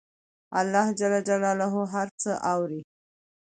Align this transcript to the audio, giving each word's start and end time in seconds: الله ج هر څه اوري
الله 0.59 0.87
ج 0.99 1.01
هر 1.93 2.07
څه 2.21 2.31
اوري 2.51 2.81